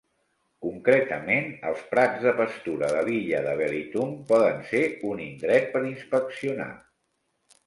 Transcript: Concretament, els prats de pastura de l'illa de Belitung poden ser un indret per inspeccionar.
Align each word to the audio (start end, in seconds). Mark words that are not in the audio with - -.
Concretament, 0.67 1.51
els 1.71 1.83
prats 1.91 2.23
de 2.23 2.33
pastura 2.39 2.89
de 2.93 3.03
l'illa 3.09 3.43
de 3.49 3.53
Belitung 3.61 4.17
poden 4.33 4.65
ser 4.71 4.83
un 5.11 5.23
indret 5.27 5.71
per 5.77 5.85
inspeccionar. 5.93 6.73